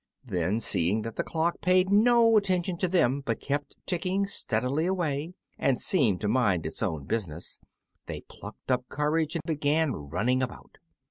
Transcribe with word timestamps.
Then, 0.25 0.59
seeing 0.59 1.03
that 1.03 1.15
the 1.15 1.23
clock 1.23 1.61
paid 1.61 1.91
no 1.91 2.35
attention 2.35 2.75
to 2.79 2.87
them, 2.87 3.21
but 3.23 3.39
kept 3.39 3.75
ticking 3.85 4.25
steadily 4.25 4.87
away 4.87 5.35
and 5.59 5.79
seemed 5.79 6.21
to 6.21 6.27
mind 6.27 6.65
its 6.65 6.81
own 6.81 7.03
business, 7.05 7.59
they 8.07 8.21
plucked 8.21 8.71
up 8.71 8.89
courage 8.89 9.35
and 9.35 9.43
began 9.45 9.91
running 9.93 10.41
about. 10.41 10.79